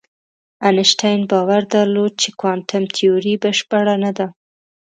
انشتین 0.69 1.19
باور 1.31 1.61
درلود 1.73 2.13
چې 2.21 2.29
کوانتم 2.39 2.83
تیوري 2.95 3.33
بشپړه 3.43 3.95
نه 4.03 4.11
ده. 4.17 4.27